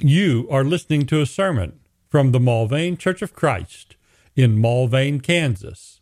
[0.00, 3.96] You are listening to a sermon from the Mulvane Church of Christ
[4.36, 6.00] in Mulvane, Kansas.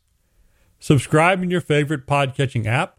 [0.79, 2.99] Subscribe in your favorite podcatching app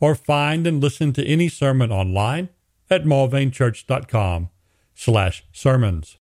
[0.00, 2.48] or find and listen to any sermon online
[2.90, 4.50] at mulvanechurch.com
[4.96, 6.18] slash sermons.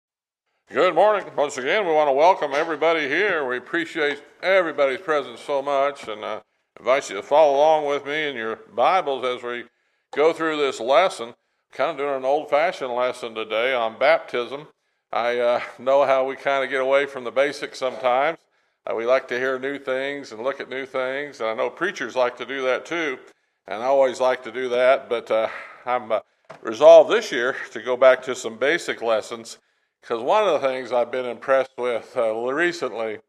[0.71, 1.25] Good morning.
[1.37, 3.47] Once again, we want to welcome everybody here.
[3.47, 6.41] We appreciate everybody's presence so much and uh,
[6.79, 9.65] invite you to follow along with me in your Bibles as we
[10.11, 11.35] go through this lesson
[11.71, 14.67] kind of doing an old fashioned lesson today on baptism.
[15.11, 18.39] I uh, know how we kind of get away from the basics sometimes.
[18.85, 21.69] Uh, we like to hear new things and look at new things, and I know
[21.69, 23.19] preachers like to do that too,
[23.67, 25.49] and I always like to do that, but uh,
[25.85, 26.19] I'm uh,
[26.61, 29.57] resolved this year to go back to some basic lessons
[30.01, 33.19] because one of the things I've been impressed with uh, recently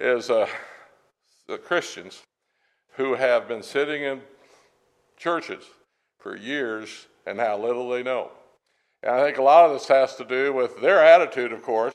[0.00, 0.46] is uh,
[1.46, 2.22] the Christians
[2.94, 4.22] who have been sitting in
[5.16, 5.64] churches
[6.18, 8.30] for years and how little they know.
[9.02, 11.94] And I think a lot of this has to do with their attitude, of course.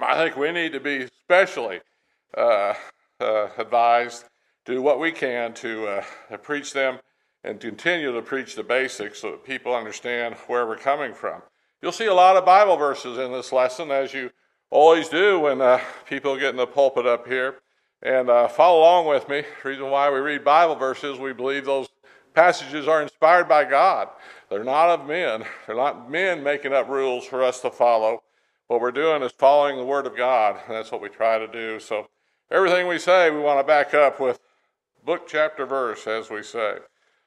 [0.00, 1.80] I think we need to be especially
[2.36, 2.74] uh,
[3.20, 4.24] uh, advised
[4.64, 6.98] to do what we can to uh, preach them
[7.44, 11.42] and continue to preach the basics so that people understand where we're coming from.
[11.80, 14.30] You'll see a lot of Bible verses in this lesson, as you
[14.70, 17.56] always do when uh, people get in the pulpit up here.
[18.04, 19.44] And uh, follow along with me.
[19.62, 21.88] The reason why we read Bible verses, we believe those
[22.34, 24.08] passages are inspired by God.
[24.52, 25.46] They're not of men.
[25.66, 28.22] They're not men making up rules for us to follow.
[28.66, 31.48] What we're doing is following the Word of God, and that's what we try to
[31.48, 31.80] do.
[31.80, 32.08] So
[32.50, 34.38] everything we say, we want to back up with
[35.06, 36.76] book, chapter, verse, as we say.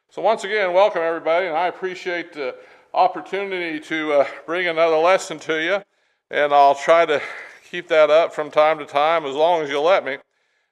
[0.08, 2.58] So once again, welcome everybody, and I appreciate the
[2.94, 5.82] opportunity to uh, bring another lesson to you,
[6.30, 7.20] and I'll try to
[7.68, 10.20] keep that up from time to time as long as you let me.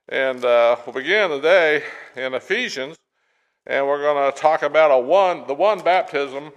[0.07, 1.81] And uh, we'll begin today
[2.15, 2.95] in Ephesians
[3.65, 6.51] and we're going to talk about a one, the one baptism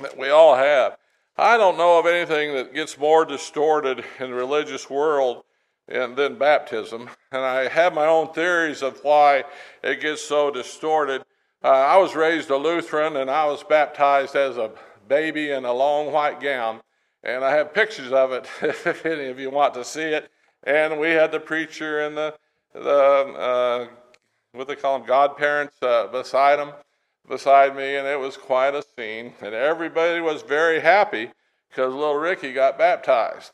[0.00, 0.96] that we all have.
[1.36, 5.44] I don't know of anything that gets more distorted in the religious world
[5.88, 9.44] than baptism, and I have my own theories of why
[9.82, 11.22] it gets so distorted.
[11.62, 14.70] Uh, I was raised a Lutheran, and I was baptized as a
[15.08, 16.80] baby in a long white gown,
[17.22, 20.30] and I have pictures of it if any of you want to see it.
[20.64, 22.34] And we had the preacher and the
[22.74, 23.86] the uh,
[24.52, 26.72] what they call them, godparents uh, beside them,
[27.28, 29.32] beside me, and it was quite a scene.
[29.40, 31.30] And everybody was very happy
[31.68, 33.52] because little Ricky got baptized.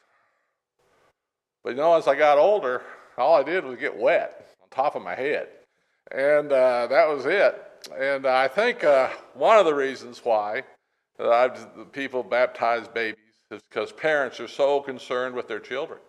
[1.62, 2.82] But you know, as I got older,
[3.16, 5.48] all I did was get wet on top of my head.
[6.10, 7.62] And uh, that was it.
[7.96, 10.62] And I think uh, one of the reasons why
[11.18, 13.18] I've, people baptize babies
[13.50, 16.00] is because parents are so concerned with their children.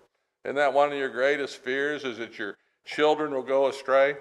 [0.46, 4.16] Isn't that one of your greatest fears is that your children will go astray?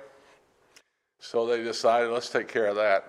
[1.19, 3.05] So they decided, let's take care of that.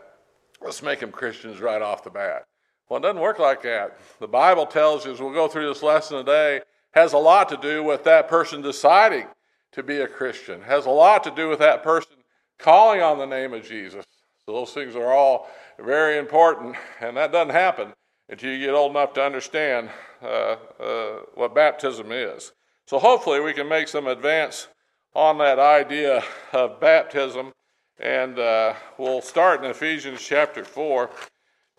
[0.61, 2.45] Let's make them Christians right off the bat.
[2.89, 3.99] Well, it doesn't work like that.
[4.19, 6.61] The Bible tells us, we'll go through this lesson today,
[6.91, 9.27] has a lot to do with that person deciding
[9.73, 12.13] to be a Christian, has a lot to do with that person
[12.57, 14.03] calling on the name of Jesus.
[14.45, 17.93] So those things are all very important, and that doesn't happen
[18.27, 19.89] until you get old enough to understand
[20.23, 22.51] uh, uh, what baptism is.
[22.87, 24.67] So hopefully we can make some advance
[25.13, 27.53] on that idea of baptism
[27.99, 31.09] and uh, we'll start in Ephesians chapter 4.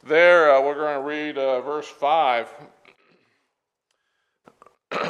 [0.04, 2.48] There, uh, we're going to read uh, verse 5.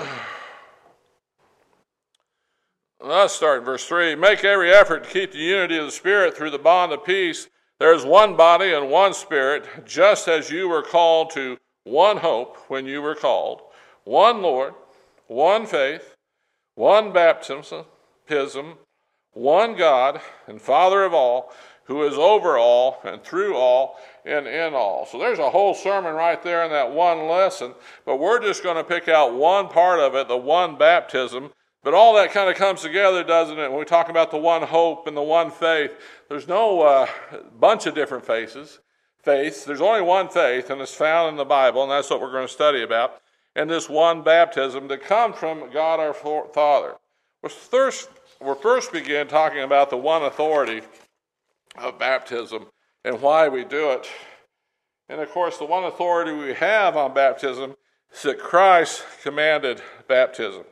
[3.00, 4.14] Let's start in verse 3.
[4.14, 7.48] Make every effort to keep the unity of the Spirit through the bond of peace.
[7.78, 12.58] There is one body and one Spirit, just as you were called to one hope
[12.68, 13.62] when you were called,
[14.04, 14.74] one Lord,
[15.26, 16.14] one faith,
[16.74, 17.84] one baptism,
[19.32, 21.52] one God and Father of all,
[21.84, 25.06] who is over all and through all and in all.
[25.06, 27.74] So there's a whole sermon right there in that one lesson,
[28.04, 31.50] but we're just going to pick out one part of it, the one baptism.
[31.82, 33.70] But all that kind of comes together, doesn't it?
[33.70, 35.92] When we talk about the one hope and the one faith,
[36.28, 37.06] there's no uh,
[37.58, 38.80] bunch of different faces,
[39.22, 39.64] faiths.
[39.64, 42.46] There's only one faith, and it's found in the Bible, and that's what we're going
[42.46, 43.20] to study about.
[43.56, 46.96] And this one baptism that comes from God our Father.
[47.42, 48.10] Well, first,
[48.40, 50.82] we'll first begin talking about the one authority
[51.76, 52.66] of baptism
[53.04, 54.08] and why we do it.
[55.08, 57.76] And of course, the one authority we have on baptism
[58.12, 60.64] is that Christ commanded baptism.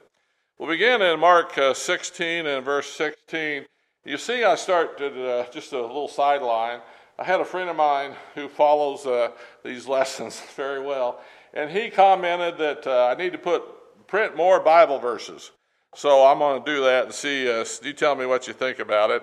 [0.59, 3.65] We'll begin in Mark uh, 16 and verse 16.
[4.05, 6.81] You see, I start uh, just a little sideline.
[7.19, 9.31] I had a friend of mine who follows uh,
[9.64, 11.21] these lessons very well,
[11.53, 13.62] and he commented that uh, I need to put
[14.06, 15.50] print more Bible verses.
[15.94, 17.50] So I'm going to do that and see.
[17.50, 19.23] Uh, you tell me what you think about it.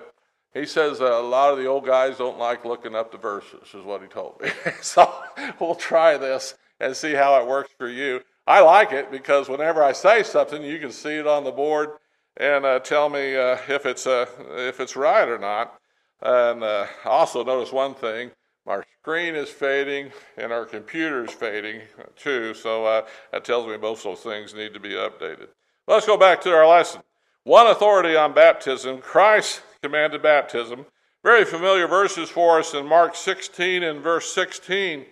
[0.52, 3.74] He says uh, a lot of the old guys don't like looking up the verses,
[3.74, 4.50] is what he told me.
[4.80, 5.12] so
[5.60, 8.22] we'll try this and see how it works for you.
[8.46, 11.90] I like it because whenever I say something, you can see it on the board
[12.36, 15.78] and uh, tell me uh, if it's uh, if it's right or not.
[16.22, 18.30] And uh, also notice one thing:
[18.66, 21.82] our screen is fading and our computer is fading
[22.16, 22.54] too.
[22.54, 25.48] So uh, that tells me both those things need to be updated.
[25.86, 27.02] Let's go back to our lesson.
[27.44, 28.98] One authority on baptism.
[28.98, 30.86] Christ commanded baptism.
[31.22, 35.06] Very familiar verses for us in Mark 16 and verse 16.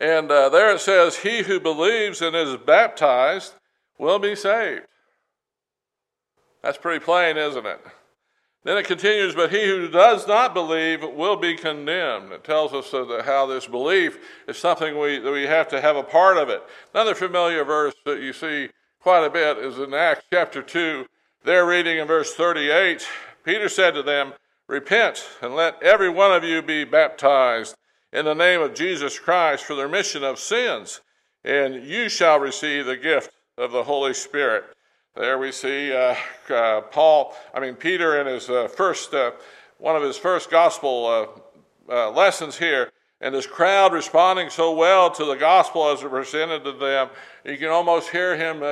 [0.00, 3.54] And uh, there it says, He who believes and is baptized
[3.98, 4.86] will be saved.
[6.62, 7.80] That's pretty plain, isn't it?
[8.64, 12.30] Then it continues, but he who does not believe will be condemned.
[12.32, 12.92] It tells us
[13.24, 16.62] how this belief is something we, that we have to have a part of it.
[16.94, 18.68] Another familiar verse that you see
[19.02, 21.06] quite a bit is in Acts chapter 2.
[21.44, 23.04] There, reading in verse 38,
[23.44, 24.32] Peter said to them,
[24.68, 27.74] Repent and let every one of you be baptized
[28.12, 31.00] in the name of Jesus Christ for the remission of sins,
[31.42, 34.64] and you shall receive the gift of the Holy Spirit.
[35.16, 36.14] There we see uh,
[36.48, 39.32] uh, Paul, I mean, Peter in his uh, first, uh,
[39.78, 41.40] one of his first gospel
[41.88, 46.08] uh, uh, lessons here, and this crowd responding so well to the gospel as it
[46.08, 47.08] presented to them.
[47.44, 48.62] You can almost hear him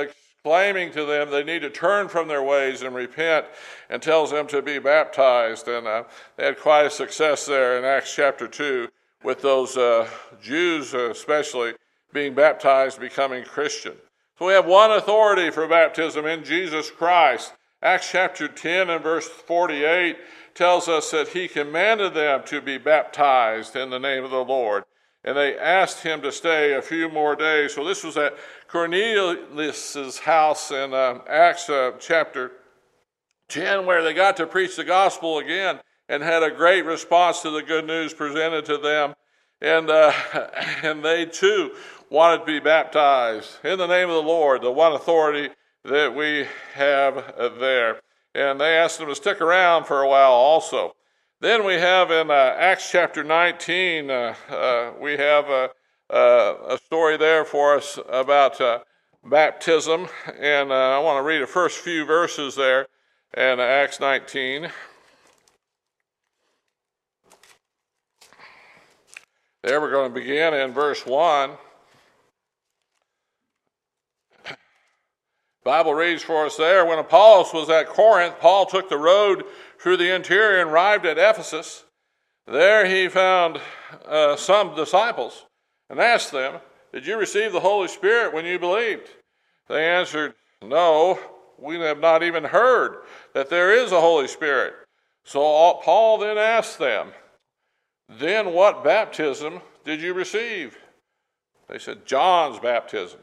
[0.43, 3.45] exclaiming to them they need to turn from their ways and repent,
[3.91, 5.67] and tells them to be baptized.
[5.67, 6.03] And uh,
[6.35, 8.87] they had quite a success there in Acts chapter 2
[9.23, 10.09] with those uh,
[10.41, 11.73] Jews, uh, especially,
[12.11, 13.93] being baptized, becoming Christian.
[14.39, 17.53] So we have one authority for baptism in Jesus Christ.
[17.83, 20.17] Acts chapter 10 and verse 48
[20.55, 24.85] tells us that he commanded them to be baptized in the name of the Lord.
[25.23, 27.75] And they asked him to stay a few more days.
[27.75, 28.35] So this was at
[28.67, 32.51] Cornelius' house in uh, Acts uh, chapter
[33.49, 35.79] 10, where they got to preach the gospel again
[36.09, 39.13] and had a great response to the good news presented to them.
[39.61, 40.11] And, uh,
[40.83, 41.75] and they too
[42.09, 45.49] wanted to be baptized in the name of the Lord, the one authority
[45.85, 47.15] that we have
[47.59, 48.01] there.
[48.33, 50.95] And they asked them to stick around for a while also.
[51.41, 55.71] Then we have in uh, Acts chapter 19, uh, uh, we have a,
[56.11, 58.81] a, story there for us about uh,
[59.23, 60.07] baptism.
[60.39, 62.85] And uh, I want to read the first few verses there
[63.35, 64.69] in Acts 19.
[69.63, 71.57] There we're going to begin in verse 1.
[75.63, 79.43] Bible reads for us there when Apollos was at Corinth, Paul took the road
[79.81, 81.85] through the interior and arrived at Ephesus.
[82.45, 83.59] There he found
[84.05, 85.45] uh, some disciples
[85.89, 86.59] and asked them,
[86.93, 89.09] Did you receive the Holy Spirit when you believed?
[89.67, 91.19] They answered, No,
[91.57, 92.97] we have not even heard
[93.33, 94.73] that there is a Holy Spirit.
[95.23, 95.39] So
[95.83, 97.11] Paul then asked them,
[98.07, 100.77] Then what baptism did you receive?
[101.67, 103.19] They said, John's baptism.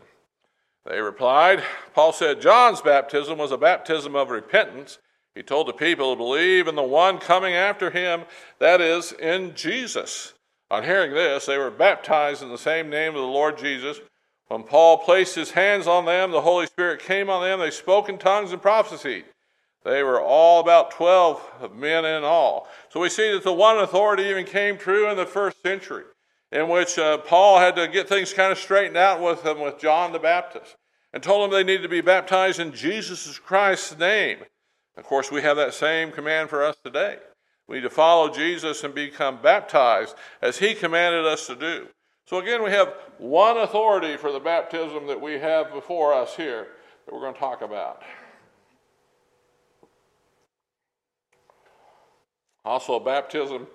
[0.86, 1.62] They replied,
[1.94, 4.98] Paul said John's baptism was a baptism of repentance.
[5.38, 8.24] He told the people to believe in the one coming after him,
[8.58, 10.34] that is, in Jesus.
[10.68, 14.00] On hearing this, they were baptized in the same name of the Lord Jesus.
[14.48, 17.60] When Paul placed his hands on them, the Holy Spirit came on them.
[17.60, 19.26] They spoke in tongues and prophesied.
[19.84, 22.66] They were all about 12 men in all.
[22.88, 26.02] So we see that the one authority even came true in the first century
[26.50, 29.78] in which uh, Paul had to get things kind of straightened out with them with
[29.78, 30.74] John the Baptist
[31.12, 34.38] and told them they needed to be baptized in Jesus Christ's name.
[34.98, 37.18] Of course, we have that same command for us today.
[37.68, 41.86] We need to follow Jesus and become baptized as he commanded us to do.
[42.26, 46.66] So, again, we have one authority for the baptism that we have before us here
[47.06, 48.02] that we're going to talk about.
[52.64, 53.68] Also, baptism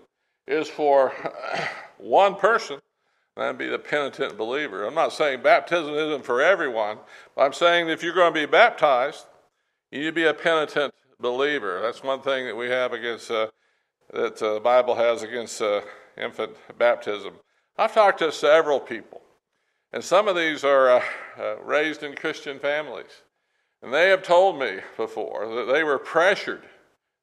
[0.46, 1.14] is for
[1.98, 2.80] one person,
[3.38, 4.86] that'd be the penitent believer.
[4.86, 6.98] I'm not saying baptism isn't for everyone,
[7.34, 9.26] but I'm saying if you're going to be baptized,
[9.90, 11.82] you need to be a penitent believer.
[11.82, 13.48] That's one thing that we have against, uh,
[14.14, 15.82] that uh, the Bible has against uh,
[16.18, 17.34] infant baptism.
[17.78, 19.22] I've talked to several people,
[19.92, 21.04] and some of these are uh,
[21.40, 23.22] uh, raised in Christian families.
[23.82, 26.64] And they have told me before that they were pressured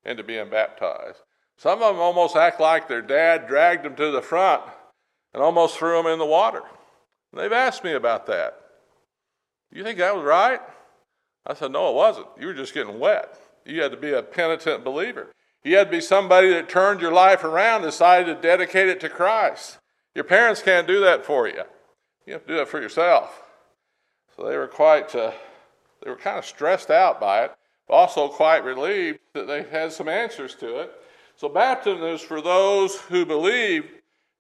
[0.05, 1.19] into being baptized.
[1.57, 4.63] Some of them almost act like their dad dragged them to the front
[5.33, 6.63] and almost threw them in the water.
[7.33, 8.61] they've asked me about that.
[9.73, 10.61] Do you think that was right?
[11.47, 12.27] I said, No, it wasn't.
[12.39, 13.41] You were just getting wet.
[13.65, 15.33] You had to be a penitent believer.
[15.63, 19.09] You had to be somebody that turned your life around, decided to dedicate it to
[19.09, 19.79] Christ.
[20.15, 21.63] Your parents can't do that for you.
[22.27, 23.43] You have to do that for yourself.
[24.37, 25.33] So they were quite, uh,
[26.03, 27.55] they were kind of stressed out by it,
[27.87, 30.93] but also quite relieved that they had some answers to it
[31.41, 33.91] so, baptism is for those who believe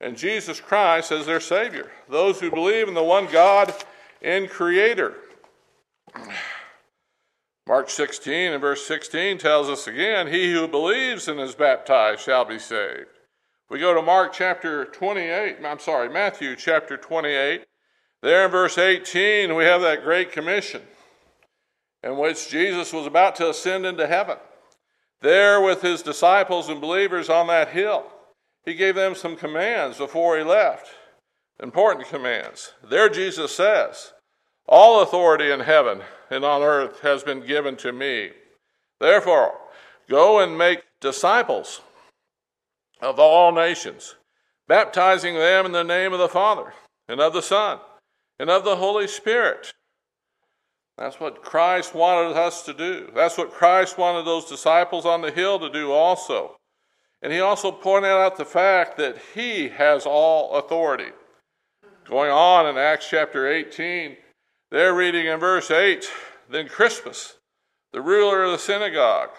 [0.02, 3.72] in Jesus Christ as their Savior, those who believe in the one God
[4.20, 5.14] and Creator.
[7.70, 12.44] Mark 16 and verse 16 tells us again, He who believes and is baptized shall
[12.44, 13.06] be saved.
[13.70, 17.64] We go to Mark chapter 28, I'm sorry, Matthew chapter 28.
[18.22, 20.82] There in verse 18, we have that great commission
[22.02, 24.38] in which Jesus was about to ascend into heaven.
[25.20, 28.04] There, with his disciples and believers on that hill,
[28.64, 30.88] he gave them some commands before he left.
[31.62, 32.72] Important commands.
[32.82, 34.12] There, Jesus says,
[34.70, 36.00] All authority in heaven
[36.30, 38.30] and on earth has been given to me.
[39.00, 39.54] Therefore,
[40.08, 41.82] go and make disciples
[43.02, 44.14] of all nations,
[44.68, 46.72] baptizing them in the name of the Father
[47.08, 47.80] and of the Son
[48.38, 49.74] and of the Holy Spirit
[51.00, 53.10] that's what Christ wanted us to do.
[53.14, 56.56] That's what Christ wanted those disciples on the hill to do also.
[57.22, 61.10] And he also pointed out the fact that he has all authority.
[62.04, 64.14] Going on in Acts chapter 18,
[64.70, 66.08] they're reading in verse 8
[66.48, 67.38] Then Crispus,
[67.92, 69.30] the ruler of the synagogue,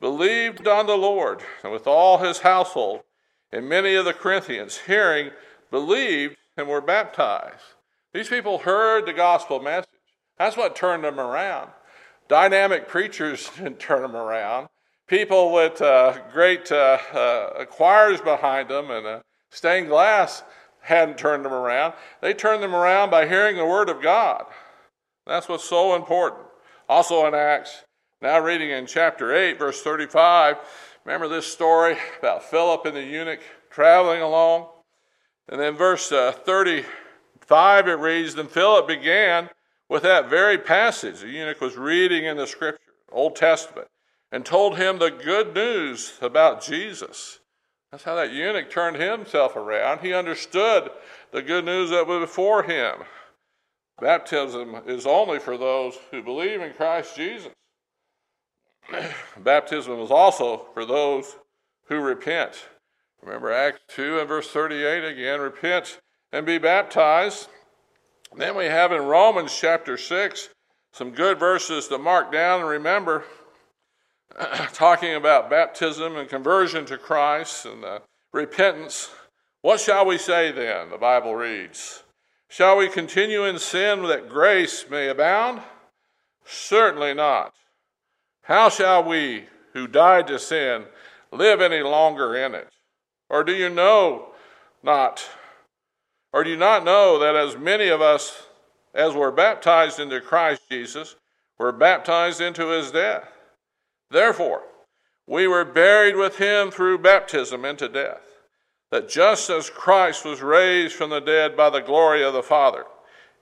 [0.00, 3.02] believed on the Lord and with all his household,
[3.52, 5.30] and many of the Corinthians, hearing,
[5.70, 7.62] believed and were baptized.
[8.12, 9.88] These people heard the gospel message.
[10.38, 11.70] That's what turned them around.
[12.28, 14.68] Dynamic preachers didn't turn them around.
[15.06, 20.42] People with uh, great uh, uh, choirs behind them and stained glass
[20.80, 21.94] hadn't turned them around.
[22.20, 24.44] They turned them around by hearing the Word of God.
[25.26, 26.46] That's what's so important.
[26.88, 27.84] Also in Acts,
[28.20, 30.56] now reading in chapter 8, verse 35,
[31.04, 33.40] remember this story about Philip and the eunuch
[33.70, 34.68] traveling along?
[35.48, 39.50] And then verse uh, 35, it reads, Then Philip began
[39.88, 42.80] with that very passage the eunuch was reading in the scripture,
[43.12, 43.88] Old Testament,
[44.32, 47.40] and told him the good news about Jesus.
[47.90, 50.00] That's how that eunuch turned himself around.
[50.00, 50.90] He understood
[51.30, 53.04] the good news that was before him.
[54.00, 57.52] Baptism is only for those who believe in Christ Jesus.
[59.38, 61.36] Baptism is also for those
[61.88, 62.68] who repent.
[63.22, 66.00] Remember Acts 2 and verse 38 again repent
[66.32, 67.48] and be baptized
[68.36, 70.48] then we have in Romans chapter 6
[70.92, 73.24] some good verses to mark down and remember,
[74.72, 77.98] talking about baptism and conversion to Christ and uh,
[78.32, 79.10] repentance.
[79.62, 80.90] What shall we say then?
[80.90, 82.03] The Bible reads.
[82.54, 85.60] Shall we continue in sin that grace may abound?
[86.44, 87.52] Certainly not.
[88.42, 90.84] How shall we, who died to sin,
[91.32, 92.68] live any longer in it?
[93.28, 94.34] Or do you know
[94.84, 95.28] not
[96.32, 98.46] or do you not know that as many of us
[98.94, 101.16] as were baptized into Christ Jesus
[101.58, 103.32] were baptized into his death?
[104.12, 104.62] Therefore,
[105.26, 108.22] we were buried with him through baptism into death,
[108.94, 112.84] that just as Christ was raised from the dead by the glory of the Father,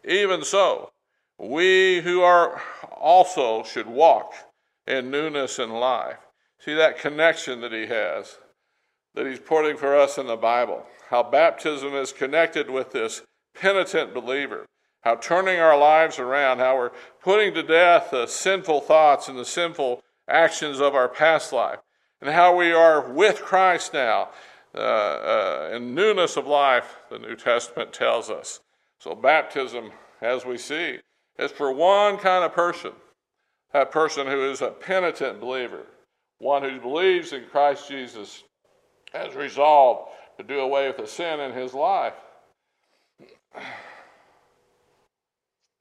[0.03, 0.93] even so,
[1.39, 4.33] we who are also should walk
[4.87, 6.17] in newness in life.
[6.59, 8.39] See that connection that he has,
[9.15, 10.87] that he's putting for us in the Bible.
[11.11, 13.21] How baptism is connected with this
[13.55, 14.65] penitent believer,
[15.03, 16.93] how turning our lives around, how we're
[17.23, 21.81] putting to death the sinful thoughts and the sinful actions of our past life,
[22.23, 24.31] and how we are with Christ now
[24.75, 28.61] uh, uh, in newness of life, the New Testament tells us.
[28.99, 30.99] So, baptism, as we see,
[31.39, 32.93] is for one kind of person
[33.73, 35.87] that person who is a penitent believer,
[36.39, 38.43] one who believes in Christ Jesus,
[39.13, 42.15] has resolved to do away with the sin in his life.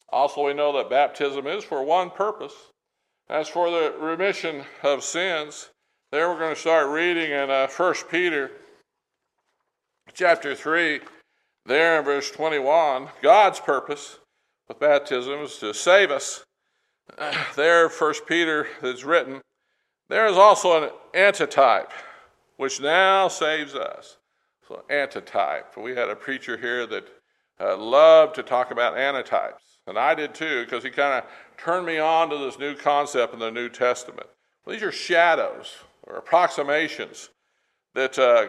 [0.10, 2.54] Also, we know that baptism is for one purpose.
[3.30, 5.70] As for the remission of sins,
[6.12, 8.52] there we're going to start reading in uh, 1 Peter
[10.14, 11.02] chapter 3,
[11.66, 13.10] there in verse 21.
[13.22, 14.20] God's purpose
[14.68, 16.44] with baptism is to save us.
[17.56, 19.42] There, 1 Peter is written,
[20.12, 21.92] there is also an antitype
[22.58, 24.18] which now saves us.
[24.68, 25.78] So, antitype.
[25.78, 27.08] We had a preacher here that
[27.60, 31.86] uh, loved to talk about antitypes, and I did too, because he kind of turned
[31.86, 34.28] me on to this new concept in the New Testament.
[34.66, 37.30] Well, these are shadows or approximations
[37.94, 38.48] that uh,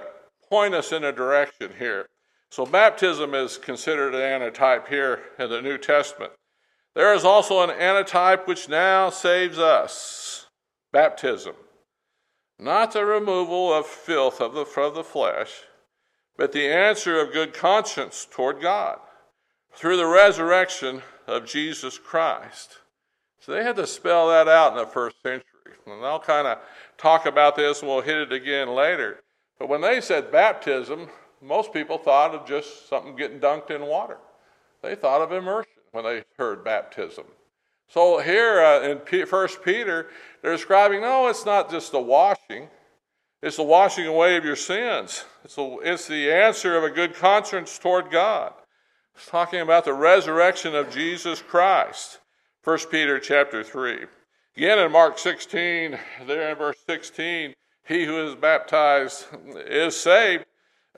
[0.52, 2.10] point us in a direction here.
[2.50, 6.32] So, baptism is considered an antitype here in the New Testament.
[6.94, 10.48] There is also an antitype which now saves us
[10.92, 11.54] baptism.
[12.58, 15.62] Not the removal of filth of the, of the flesh,
[16.36, 18.98] but the answer of good conscience toward God
[19.74, 22.76] through the resurrection of Jesus Christ.
[23.40, 25.46] So they had to spell that out in the first century.
[25.86, 26.58] And I'll kind of
[26.98, 29.22] talk about this and we'll hit it again later.
[29.62, 31.08] But when they said baptism,
[31.40, 34.18] most people thought of just something getting dunked in water.
[34.82, 35.70] They thought of immersion.
[35.92, 37.26] when they heard baptism.
[37.86, 40.08] So here uh, in First Peter,
[40.42, 42.70] they're describing no, it's not just the washing,
[43.40, 45.26] it's the washing away of your sins.
[45.44, 48.54] It's, the, it's the answer of a good conscience toward God.
[49.14, 52.18] It's talking about the resurrection of Jesus Christ.
[52.64, 54.06] 1 Peter chapter 3.
[54.56, 59.26] Again in Mark 16, there in verse 16, he who is baptized
[59.66, 60.44] is saved.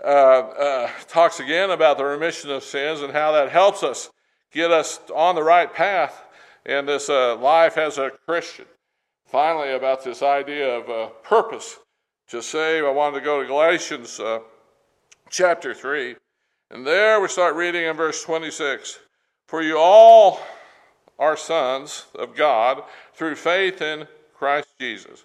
[0.02, 4.10] Uh, uh, talks again about the remission of sins and how that helps us
[4.50, 6.24] get us on the right path
[6.66, 8.66] in this uh, life as a Christian.
[9.26, 11.78] Finally, about this idea of uh, purpose
[12.28, 14.40] to save, I wanted to go to Galatians uh,
[15.30, 16.16] chapter 3.
[16.70, 18.98] And there we start reading in verse 26
[19.46, 20.40] For you all
[21.18, 25.24] are sons of God through faith in Christ Jesus.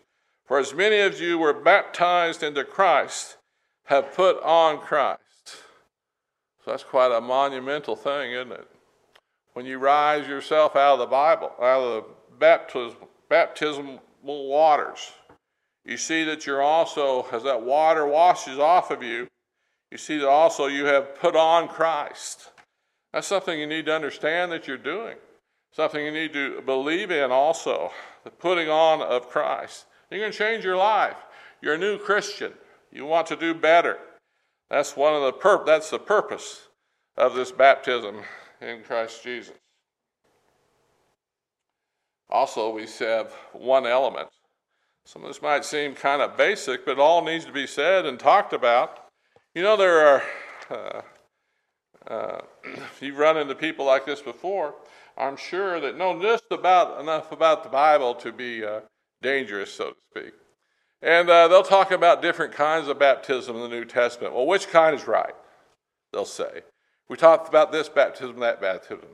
[0.50, 3.38] For as many of you were baptized into Christ
[3.84, 5.20] have put on Christ.
[5.46, 8.68] So that's quite a monumental thing, isn't it?
[9.54, 12.98] When you rise yourself out of the Bible, out of the baptism,
[13.30, 15.12] baptismal waters,
[15.86, 19.28] you see that you're also, as that water washes off of you,
[19.92, 22.50] you see that also you have put on Christ.
[23.14, 25.18] That's something you need to understand that you're doing.
[25.72, 27.92] Something you need to believe in also,
[28.24, 29.86] the putting on of Christ.
[30.10, 31.18] You're going to change your life.
[31.62, 32.54] You're a new Christian.
[32.92, 33.98] You want to do better.
[34.70, 36.68] That's one of the pur- that's the purpose
[37.18, 38.22] of this baptism
[38.62, 39.56] in Christ Jesus.
[42.30, 44.30] Also, we have one element.
[45.06, 48.06] Some of this might seem kind of basic, but it all needs to be said
[48.06, 49.06] and talked about.
[49.56, 50.24] You know, there are,
[50.70, 51.02] uh,
[52.08, 52.42] uh,
[53.02, 54.76] you've run into people like this before,
[55.18, 58.82] I'm sure that know just about enough about the Bible to be uh,
[59.22, 60.34] dangerous, so to speak.
[61.02, 64.34] And uh, they'll talk about different kinds of baptism in the New Testament.
[64.34, 65.34] Well, which kind is right?
[66.12, 66.62] They'll say.
[67.08, 69.08] We talked about this baptism, that baptism.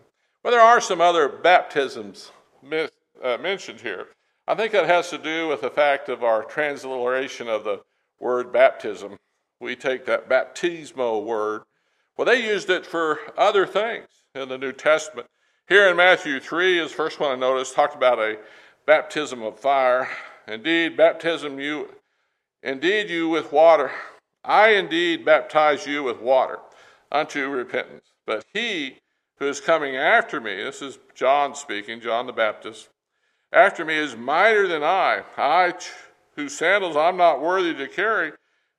[0.44, 2.32] Well, there are some other baptisms
[2.64, 2.92] mis-
[3.24, 4.08] uh, mentioned here.
[4.48, 7.82] I think that has to do with the fact of our transliteration of the
[8.20, 9.18] word baptism.
[9.60, 11.64] We take that baptismo word.
[12.18, 15.28] Well, they used it for other things in the New Testament.
[15.68, 18.38] Here in Matthew 3 is the first one I noticed, talked about a
[18.86, 20.10] baptism of fire.
[20.48, 21.90] Indeed, baptism you,
[22.62, 23.92] indeed you with water.
[24.44, 26.60] I indeed baptize you with water
[27.12, 28.14] unto repentance.
[28.26, 28.98] But he
[29.40, 32.90] who is coming after me, this is John speaking, John the Baptist,
[33.52, 35.74] after me is mightier than I, I
[36.36, 38.34] whose sandals I'm not worthy to carry.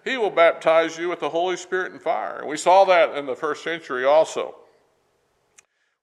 [0.04, 2.38] He will baptize you with the Holy Spirit and fire.
[2.38, 4.54] And we saw that in the first century also.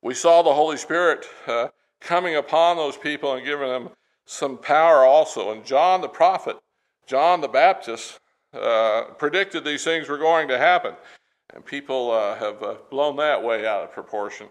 [0.01, 1.69] We saw the Holy Spirit uh,
[2.03, 3.89] coming upon those people and giving them
[4.25, 5.51] some power also.
[5.51, 6.57] And John the prophet,
[7.07, 8.19] John the Baptist,
[8.53, 10.95] uh, predicted these things were going to happen.
[11.53, 14.49] And people uh, have uh, blown that way out of proportion.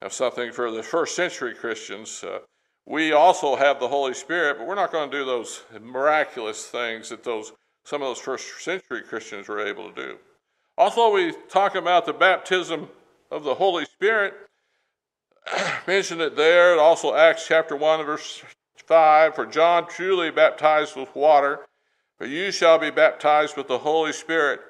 [0.00, 2.22] Of something for the first century Christians.
[2.22, 2.38] Uh,
[2.86, 7.08] we also have the Holy Spirit, but we're not going to do those miraculous things
[7.08, 7.52] that those
[7.84, 10.18] some of those first century Christians were able to do.
[10.76, 12.88] Also, we talk about the baptism
[13.32, 14.34] of the Holy Spirit
[15.86, 16.78] mentioned it there.
[16.78, 18.42] Also, Acts chapter 1, verse
[18.76, 21.66] 5 For John truly baptized with water,
[22.18, 24.60] but you shall be baptized with the Holy Spirit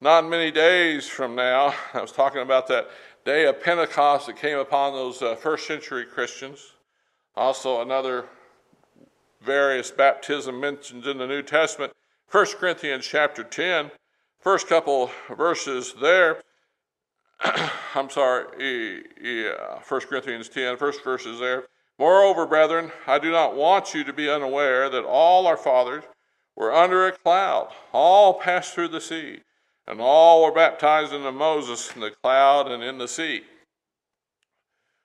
[0.00, 1.74] not many days from now.
[1.94, 2.88] I was talking about that
[3.24, 6.72] day of Pentecost that came upon those uh, first century Christians.
[7.36, 8.26] Also, another
[9.42, 11.92] various baptism mentioned in the New Testament.
[12.30, 13.90] 1 Corinthians chapter 10,
[14.38, 16.42] first couple verses there.
[17.94, 21.64] I'm sorry, yeah, 1 Corinthians 10, first verses there.
[21.98, 26.04] Moreover, brethren, I do not want you to be unaware that all our fathers
[26.56, 29.40] were under a cloud, all passed through the sea,
[29.86, 33.42] and all were baptized into Moses in the cloud and in the sea.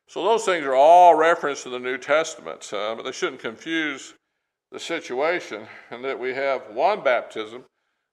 [0.07, 4.13] So those things are all referenced to the New Testament, uh, but they shouldn't confuse
[4.71, 7.63] the situation, and that we have one baptism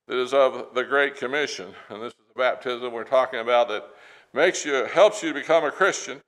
[0.07, 3.85] that is of the Great Commission, and this is the baptism we're talking about that
[4.33, 6.21] makes you, helps you to become a Christian.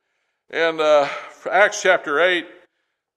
[0.51, 1.09] In uh,
[1.51, 2.47] Acts chapter 8,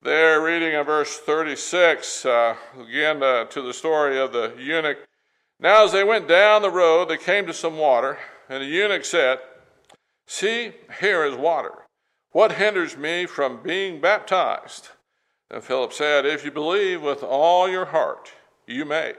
[0.02, 4.98] there, reading in verse 36, uh, again uh, to the story of the eunuch.
[5.60, 9.06] Now, as they went down the road, they came to some water, and the eunuch
[9.06, 9.40] said,
[10.28, 11.88] See, here is water.
[12.32, 14.90] What hinders me from being baptized?
[15.50, 18.32] And Philip said, If you believe with all your heart,
[18.68, 19.14] you may.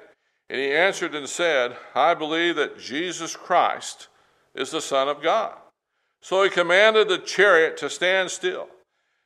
[0.49, 4.09] And he answered and said, I believe that Jesus Christ
[4.59, 5.55] is the Son of God.
[6.21, 8.69] So he commanded the chariot to stand still.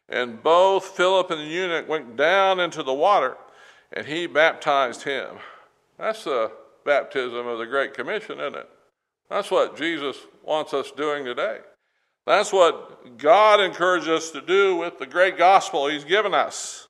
[0.08, 3.36] And both Philip and the eunuch went down into the water,
[3.92, 5.36] and he baptized him.
[5.98, 6.52] That's the
[6.84, 8.68] baptism of the Great Commission, isn't it?
[9.30, 11.58] That's what Jesus wants us doing today.
[12.26, 16.86] That's what God encouraged us to do with the great gospel He's given us.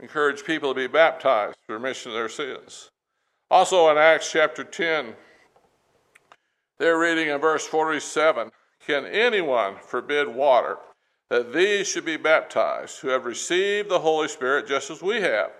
[0.00, 2.90] Encourage people to be baptized for remission of their sins.
[3.50, 5.14] Also in Acts chapter 10,
[6.80, 8.50] they're reading in verse 47
[8.86, 10.78] Can anyone forbid water
[11.28, 15.50] that these should be baptized who have received the Holy Spirit just as we have?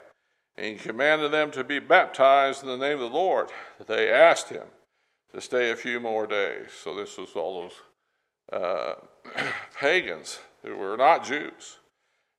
[0.57, 3.51] And he commanded them to be baptized in the name of the Lord.
[3.87, 4.67] They asked him
[5.35, 6.71] to stay a few more days.
[6.83, 7.69] So this was all
[8.51, 8.99] those
[9.37, 9.43] uh,
[9.79, 11.81] pagans who were not Jews.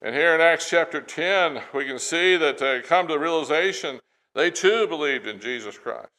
[0.02, 4.00] And here in Acts chapter 10, we can see that they come to the realization
[4.34, 6.10] they too believed in Jesus Christ.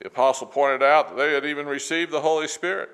[0.00, 2.90] The apostle pointed out that they had even received the Holy Spirit.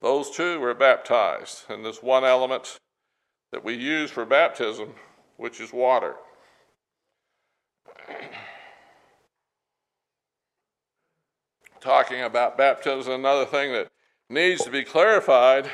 [0.00, 2.78] Those too were baptized in this one element
[3.52, 4.94] that we use for baptism,
[5.36, 6.16] which is water.
[11.80, 13.88] Talking about baptism, another thing that
[14.28, 15.70] needs to be clarified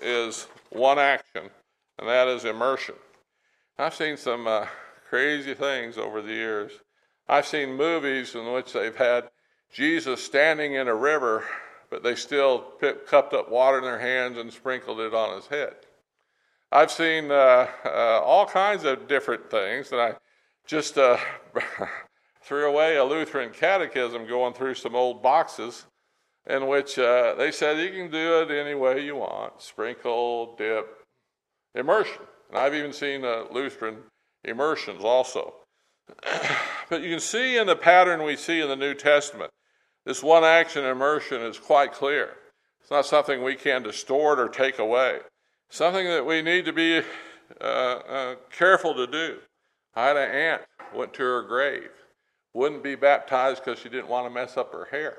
[0.00, 1.50] is one action,
[1.98, 2.94] and that is immersion.
[3.78, 4.66] I've seen some uh,
[5.08, 6.72] crazy things over the years.
[7.28, 9.30] I've seen movies in which they've had
[9.72, 11.44] Jesus standing in a river,
[11.90, 15.46] but they still put, cupped up water in their hands and sprinkled it on his
[15.46, 15.74] head.
[16.70, 20.14] I've seen uh, uh, all kinds of different things, and I
[20.66, 21.16] just uh,
[22.42, 25.86] threw away a Lutheran catechism going through some old boxes
[26.46, 31.04] in which uh, they said you can do it any way you want sprinkle, dip,
[31.74, 32.22] immersion.
[32.48, 33.98] And I've even seen uh, Lutheran
[34.44, 35.54] immersions also.
[36.90, 39.50] but you can see in the pattern we see in the New Testament,
[40.08, 42.30] this one action immersion is quite clear.
[42.80, 45.18] It's not something we can distort or take away,
[45.68, 47.02] something that we need to be
[47.60, 49.36] uh, uh, careful to do.
[49.94, 50.62] I had an aunt
[50.94, 51.90] went to her grave,
[52.54, 55.18] wouldn't be baptized because she didn't want to mess up her hair.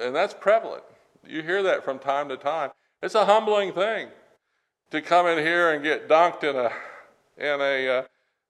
[0.00, 0.84] And that's prevalent.
[1.26, 2.70] You hear that from time to time.
[3.02, 4.08] It's a humbling thing
[4.90, 6.72] to come in here and get dunked in a
[7.36, 8.02] in a uh,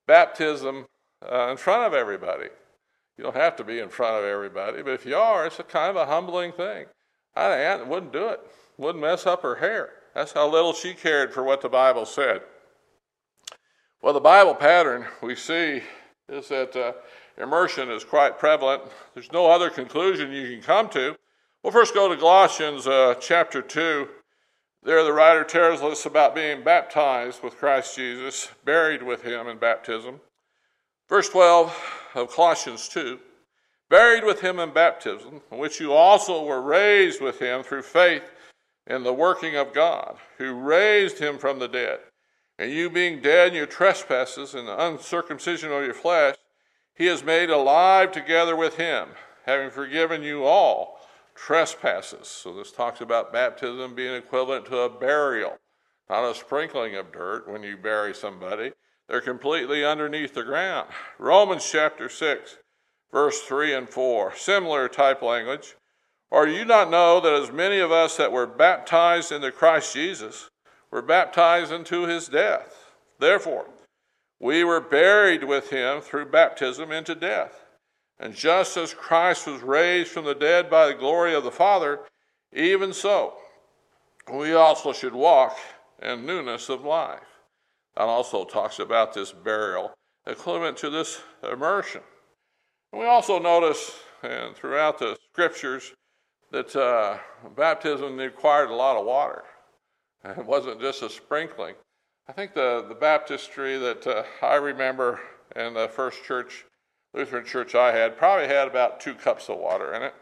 [0.07, 0.87] baptism
[1.21, 2.47] uh, in front of everybody.
[3.17, 5.65] You don't have to be in front of everybody, but if you are, it's a
[5.65, 6.87] kind of a humbling thing.
[7.37, 8.41] I aunt wouldn't do it,
[8.77, 9.91] wouldn't mess up her hair.
[10.15, 12.43] That's how little she cared for what the Bible said.
[14.03, 15.83] Well, the Bible pattern we see
[16.29, 16.93] is that uh,
[17.41, 18.83] immersion is quite prevalent.
[19.15, 21.17] There's no other conclusion you can come to.
[21.63, 24.09] We'll first go to Colossians uh, chapter 2.
[24.83, 29.57] There, the writer tells us about being baptized with Christ Jesus, buried with him in
[29.57, 30.21] baptism.
[31.09, 33.19] Verse 12 of Colossians 2
[33.89, 38.31] buried with him in baptism, in which you also were raised with him through faith
[38.87, 42.01] in the working of God, who raised him from the dead.
[42.59, 46.37] And you being dead in your trespasses and the uncircumcision of your flesh,
[46.95, 49.09] he has made alive together with him,
[49.47, 51.01] having forgiven you all
[51.35, 52.29] trespasses.
[52.29, 55.59] So this talks about baptism being equivalent to a burial,
[56.09, 58.73] not a sprinkling of dirt when you bury somebody.
[59.09, 60.89] They're completely underneath the ground.
[61.19, 62.59] Romans chapter 6,
[63.13, 65.77] verse 3 and 4, similar type language.
[66.31, 70.51] Or you not know that as many of us that were baptized into Christ Jesus,
[70.91, 72.93] were baptized into his death.
[73.19, 73.67] Therefore,
[74.41, 77.65] we were buried with him through baptism into death.
[78.19, 82.01] And just as Christ was raised from the dead by the glory of the Father,
[82.53, 83.35] even so
[84.33, 85.57] we also should walk
[86.01, 87.34] in newness of life.
[87.97, 89.95] That also talks about this burial,
[90.27, 92.03] equivalent to this immersion.
[92.93, 95.93] And we also notice and throughout the scriptures
[96.51, 97.19] that uh,
[97.57, 99.43] baptism required a lot of water.
[100.25, 101.75] It wasn't just a sprinkling.
[102.29, 105.21] I think the, the baptistry that uh, I remember
[105.55, 106.65] in the first church,
[107.13, 110.15] Lutheran church I had, probably had about two cups of water in it.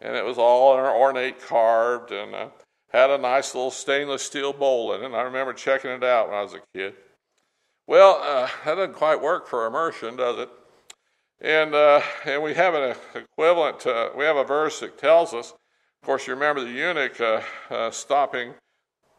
[0.00, 2.48] And it was all ornate carved and uh,
[2.92, 5.06] had a nice little stainless steel bowl in it.
[5.06, 6.94] And I remember checking it out when I was a kid.
[7.86, 10.48] Well, uh, that doesn't quite work for immersion, does it?
[11.40, 15.52] And, uh, and we have an equivalent, uh, we have a verse that tells us,
[15.52, 18.54] of course, you remember the eunuch uh, uh, stopping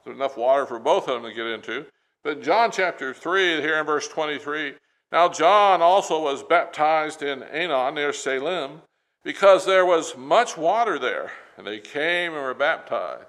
[0.03, 1.85] there's enough water for both of them to get into.
[2.23, 4.73] But John chapter 3, here in verse 23,
[5.11, 8.81] now John also was baptized in Aenon near Salim
[9.23, 13.25] because there was much water there, and they came and were baptized.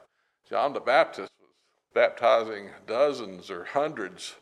[0.52, 1.48] John the Baptist was
[1.94, 4.34] baptizing dozens or hundreds.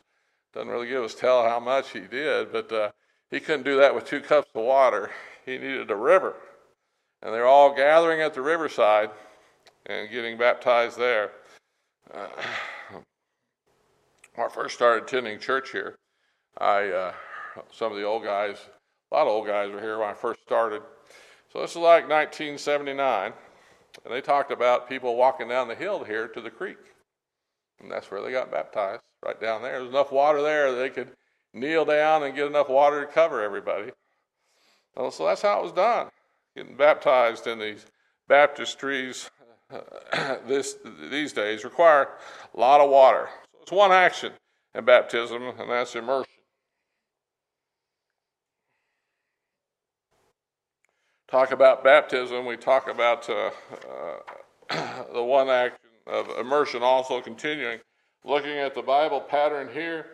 [0.53, 2.91] Doesn't really give us tell how much he did, but uh,
[3.29, 5.09] he couldn't do that with two cups of water.
[5.45, 6.35] He needed a river.
[7.21, 9.09] And they're all gathering at the riverside
[9.85, 11.31] and getting baptized there.
[12.13, 12.27] Uh,
[14.35, 15.95] when I first started attending church here,
[16.57, 17.13] I uh,
[17.71, 18.57] some of the old guys,
[19.13, 20.81] a lot of old guys were here when I first started.
[21.53, 23.31] So this is like 1979,
[24.03, 26.77] And they talked about people walking down the hill here to the creek.
[27.79, 29.79] And that's where they got baptized, right down there.
[29.79, 31.11] There's enough water there that they could
[31.53, 33.91] kneel down and get enough water to cover everybody.
[34.95, 36.07] So that's how it was done.
[36.55, 37.85] Getting baptized in these
[38.29, 39.29] baptistries
[39.71, 40.77] uh, this,
[41.09, 42.09] these days require
[42.53, 43.29] a lot of water.
[43.53, 44.33] So it's one action
[44.75, 46.30] in baptism, and that's immersion.
[51.31, 53.51] Talk about baptism, we talk about uh,
[54.69, 57.79] uh, the one action of immersion also continuing.
[58.25, 60.07] Looking at the Bible pattern here,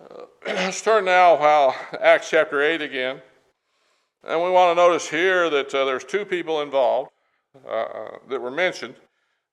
[0.00, 3.20] uh, let's turn now how Acts chapter 8 again.
[4.24, 7.10] And we want to notice here that uh, there's two people involved
[7.66, 8.94] uh, uh that were mentioned.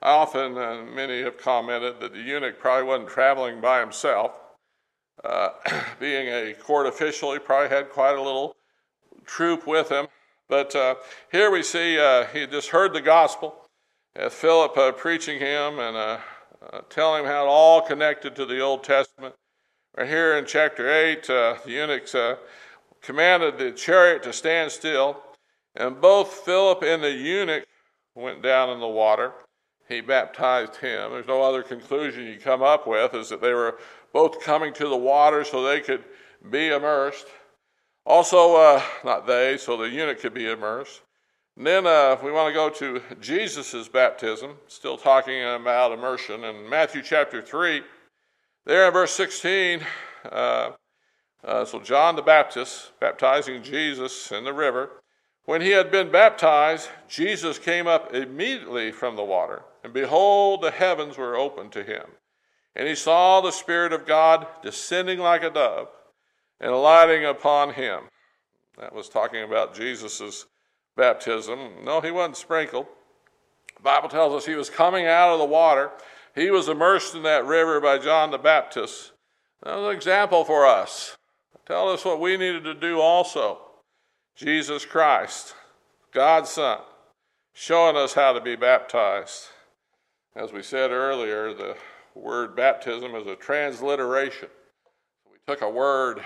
[0.01, 4.31] I often, uh, many have commented that the eunuch probably wasn't traveling by himself.
[5.99, 8.55] Being a court official, he probably had quite a little
[9.25, 10.07] troop with him.
[10.47, 10.95] But uh,
[11.31, 13.55] here we see uh, he just heard the gospel,
[14.29, 16.19] Philip uh, preaching him and uh,
[16.89, 19.35] telling him how it all connected to the Old Testament.
[19.97, 22.15] Right here in chapter 8, the eunuchs
[23.01, 25.21] commanded the chariot to stand still,
[25.75, 27.65] and both Philip and the eunuch
[28.13, 29.31] went down in the water.
[29.87, 31.11] He baptized him.
[31.11, 33.77] There's no other conclusion you come up with, is that they were
[34.13, 36.03] both coming to the water so they could
[36.49, 37.27] be immersed.
[38.05, 41.01] Also, uh, not they, so the eunuch could be immersed.
[41.57, 46.43] And then uh, we want to go to Jesus' baptism, still talking about immersion.
[46.43, 47.81] In Matthew chapter 3,
[48.65, 49.81] there in verse 16,
[50.31, 50.71] uh,
[51.43, 54.89] uh, so, John the Baptist baptizing Jesus in the river.
[55.45, 60.71] When he had been baptized, Jesus came up immediately from the water, and behold, the
[60.71, 62.05] heavens were opened to him.
[62.75, 65.89] And he saw the Spirit of God descending like a dove
[66.59, 68.03] and alighting upon him.
[68.79, 70.45] That was talking about Jesus'
[70.97, 71.83] baptism.
[71.83, 72.87] No, he wasn't sprinkled.
[73.75, 75.91] The Bible tells us he was coming out of the water.
[76.33, 79.11] He was immersed in that river by John the Baptist.
[79.63, 81.17] That was an example for us.
[81.65, 83.59] Tell us what we needed to do also.
[84.35, 85.55] Jesus Christ,
[86.11, 86.79] God's Son,
[87.53, 89.47] showing us how to be baptized.
[90.35, 91.77] As we said earlier, the
[92.13, 94.49] word baptism is a transliteration.
[95.31, 96.21] We took a word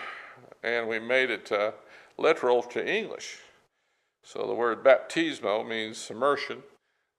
[0.63, 1.71] and we made it uh,
[2.17, 3.39] literal to English.
[4.23, 6.63] So the word baptismo means immersion.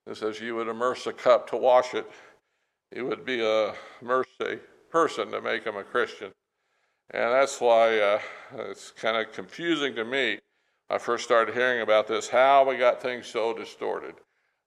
[0.07, 2.11] This as you would immerse a cup to wash it,
[2.95, 4.59] you would be a a
[4.91, 6.33] person to make him a Christian.
[7.11, 8.21] And that's why uh,
[8.57, 10.39] it's kind of confusing to me.
[10.89, 14.15] I first started hearing about this, how we got things so distorted.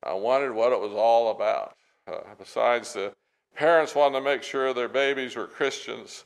[0.04, 1.76] I wondered what it was all about.
[2.08, 3.14] Uh, besides, the
[3.56, 6.26] parents wanted to make sure their babies were Christians.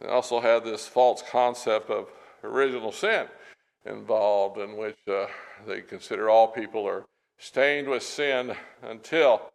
[0.00, 2.08] They also had this false concept of
[2.44, 3.26] original sin
[3.84, 5.26] involved, in which uh,
[5.66, 7.06] they consider all people are
[7.38, 9.52] stained with sin until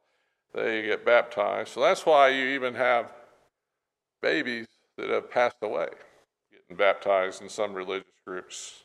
[0.54, 1.70] they get baptized.
[1.70, 3.14] So that's why you even have
[4.22, 5.90] babies that have passed away,
[6.52, 8.84] getting baptized in some religious groups.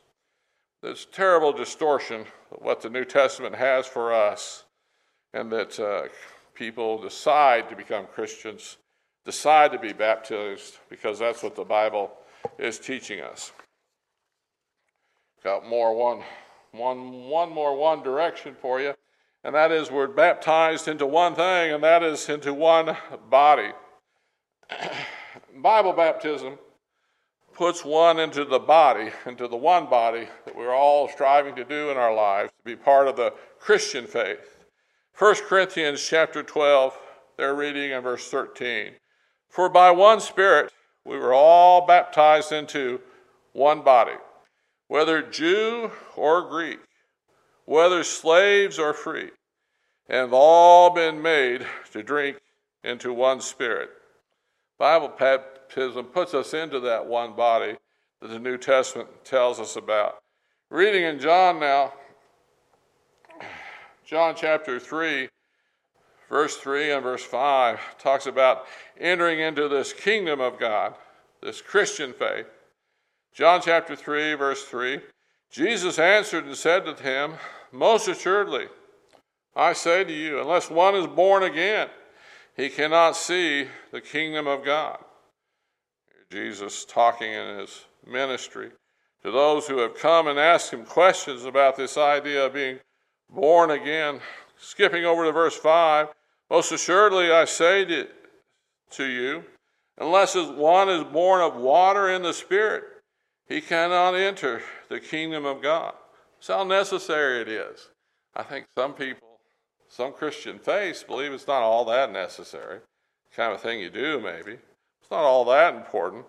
[0.81, 4.65] This terrible distortion of what the New Testament has for us,
[5.33, 6.07] and that uh,
[6.53, 8.77] people decide to become Christians,
[9.27, 12.09] decide to be baptized, because that's what the Bible
[12.57, 13.51] is teaching us.
[15.43, 16.23] Got more one,
[16.71, 18.93] one, one more one direction for you,
[19.43, 22.95] and that is we're baptized into one thing, and that is into one
[23.29, 23.71] body.
[25.61, 26.57] Bible baptism
[27.53, 31.89] puts one into the body, into the one body that we're all striving to do
[31.89, 34.63] in our lives, to be part of the Christian faith.
[35.17, 36.97] 1 Corinthians chapter 12,
[37.35, 38.93] they're reading in verse 13.
[39.57, 40.71] For by one Spirit
[41.03, 43.01] we were all baptized into
[43.53, 44.13] one body,
[44.87, 46.77] whether Jew or Greek,
[47.65, 49.31] whether slaves or free,
[50.07, 52.37] and have all been made to drink
[52.83, 53.89] into one Spirit.
[54.77, 57.77] Bible baptism puts us into that one body
[58.21, 60.17] that the New Testament tells us about.
[60.69, 61.93] Reading in John now,
[64.05, 65.27] John chapter 3,
[66.29, 68.65] verse 3 and verse 5 talks about
[68.99, 70.95] entering into this kingdom of God,
[71.41, 72.47] this Christian faith.
[73.33, 74.99] John chapter 3, verse 3
[75.49, 77.35] Jesus answered and said to him,
[77.71, 78.67] Most assuredly,
[79.55, 81.89] I say to you, unless one is born again,
[82.55, 84.97] he cannot see the kingdom of God.
[86.29, 88.71] Jesus talking in his ministry
[89.23, 92.79] to those who have come and asked him questions about this idea of being
[93.29, 94.19] born again.
[94.59, 96.07] Skipping over to verse 5
[96.49, 98.07] Most assuredly I say to,
[98.91, 99.43] to you,
[99.97, 102.83] unless one is born of water and the Spirit,
[103.47, 105.93] he cannot enter the kingdom of God.
[106.35, 107.89] That's how necessary it is.
[108.35, 109.27] I think some people
[109.89, 112.79] some Christian faiths believe it's not all that necessary.
[113.35, 114.53] Kind of thing you do, maybe.
[115.01, 116.25] It's not all that important.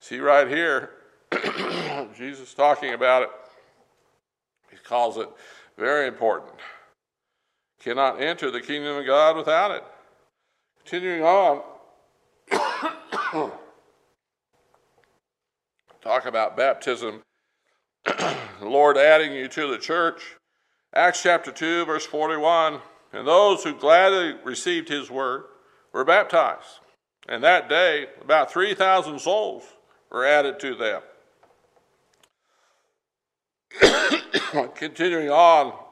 [0.00, 0.90] See right here,
[2.16, 3.30] Jesus talking about it.
[4.70, 5.28] He calls it
[5.78, 6.52] very important.
[7.86, 9.84] Cannot enter the kingdom of God without it.
[10.78, 11.62] Continuing on,
[16.02, 17.22] talk about baptism,
[18.04, 20.34] the Lord adding you to the church.
[20.96, 22.80] Acts chapter 2, verse 41
[23.12, 25.44] And those who gladly received his word
[25.92, 26.80] were baptized.
[27.28, 29.62] And that day, about 3,000 souls
[30.10, 31.02] were added to them.
[34.74, 35.85] Continuing on,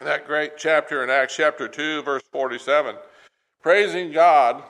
[0.00, 2.96] that great chapter in Acts chapter 2, verse 47,
[3.62, 4.62] praising God.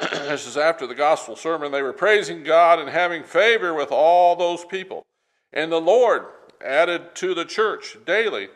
[0.00, 1.70] this is after the gospel sermon.
[1.70, 5.06] They were praising God and having favor with all those people.
[5.52, 6.24] And the Lord
[6.60, 8.48] added to the church daily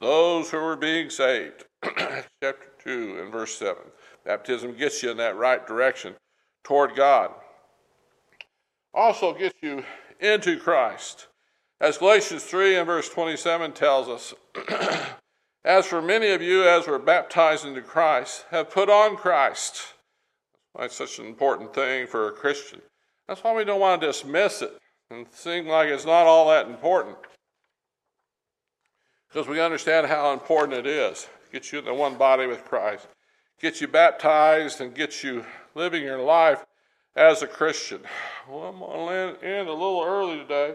[0.00, 1.64] those who were being saved.
[1.82, 3.76] chapter 2 and verse 7.
[4.24, 6.14] Baptism gets you in that right direction
[6.62, 7.32] toward God.
[8.92, 9.82] Also gets you
[10.20, 11.26] into Christ.
[11.80, 14.34] As Galatians 3 and verse 27 tells us,
[15.64, 19.94] As for many of you, as were baptized into Christ, have put on Christ.
[20.78, 22.82] That's why such an important thing for a Christian.
[23.26, 24.76] That's why we don't want to dismiss it
[25.10, 27.16] and seem like it's not all that important.
[29.28, 31.28] Because we understand how important it is.
[31.50, 33.06] Get you in the one body with Christ.
[33.60, 36.64] Get you baptized and get you living your life
[37.16, 38.00] as a Christian.
[38.48, 40.74] Well, I'm going to end a little early today.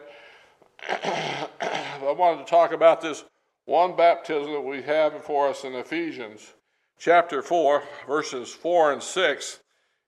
[0.89, 3.23] I wanted to talk about this
[3.65, 6.53] one baptism that we have before us in Ephesians
[6.97, 9.59] chapter 4, verses 4 and 6.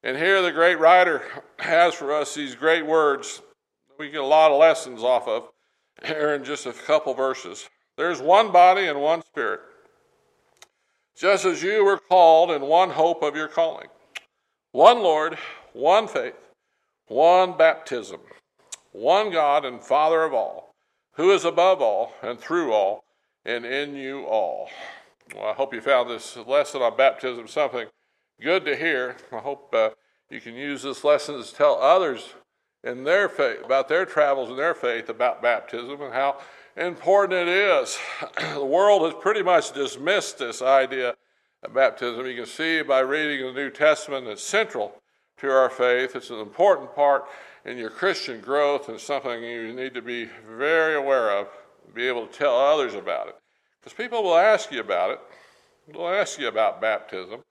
[0.03, 1.23] And here the great writer
[1.59, 3.41] has for us these great words
[4.01, 5.49] we get a lot of lessons off of
[6.03, 7.69] here in just a couple verses.
[7.97, 9.59] There's one body and one spirit,
[11.15, 13.89] just as you were called in one hope of your calling,
[14.71, 15.37] one Lord,
[15.73, 16.33] one faith,
[17.05, 18.21] one baptism
[18.91, 20.75] one God and Father of all,
[21.13, 23.03] who is above all and through all
[23.45, 24.69] and in you all.
[25.35, 27.87] Well, I hope you found this lesson on baptism something
[28.41, 29.15] good to hear.
[29.31, 29.91] I hope uh,
[30.29, 32.33] you can use this lesson to tell others
[32.83, 36.39] in their faith about their travels and their faith about baptism and how
[36.75, 37.97] important it is.
[38.53, 41.15] the world has pretty much dismissed this idea
[41.63, 42.25] of baptism.
[42.25, 45.01] You can see by reading the New Testament it's central
[45.37, 46.15] to our faith.
[46.15, 47.25] It's an important part
[47.65, 51.47] in your Christian growth and something you need to be very aware of,
[51.93, 53.35] be able to tell others about it.
[53.79, 55.19] Because people will ask you about it.
[55.87, 57.41] They'll ask you about baptism.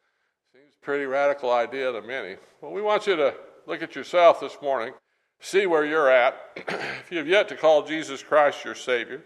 [0.53, 2.37] Seems a pretty radical idea to many.
[2.61, 3.35] Well, we want you to
[3.67, 4.95] look at yourself this morning,
[5.41, 6.37] see where you're at.
[6.57, 9.23] if you have yet to call Jesus Christ your Savior,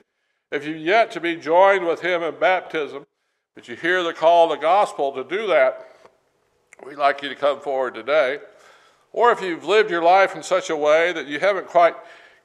[0.51, 3.07] if you've yet to be joined with Him in baptism,
[3.55, 5.87] but you hear the call of the gospel to do that,
[6.87, 8.39] we'd like you to come forward today.
[9.15, 11.95] Or if you've lived your life in such a way that you haven't quite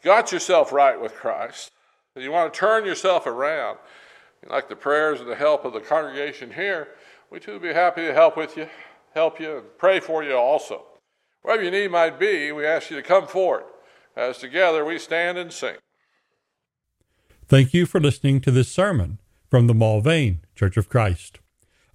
[0.03, 1.71] got yourself right with Christ,
[2.13, 3.79] and you want to turn yourself around,
[4.47, 6.89] like the prayers and the help of the congregation here,
[7.32, 8.69] we too would be happy to help with you,
[9.15, 10.84] help you, and pray for you also.
[11.41, 13.63] Whatever your need might be, we ask you to come forward
[14.15, 15.77] as together we stand and sing.
[17.47, 19.17] Thank you for listening to this sermon
[19.49, 21.39] from the Mulvane Church of Christ.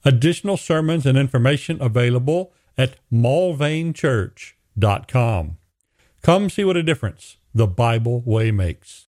[0.04, 4.53] Additional sermons and information available at mulvanechurch.com.
[6.22, 9.06] Come see what a difference the Bible way makes.